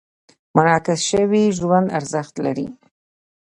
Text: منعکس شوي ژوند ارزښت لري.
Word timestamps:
منعکس 0.55 0.99
شوي 1.09 1.43
ژوند 1.57 1.87
ارزښت 1.97 2.35
لري. 2.45 2.67